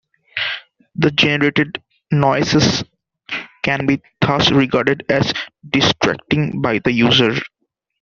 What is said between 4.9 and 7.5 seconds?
as distracting by the user.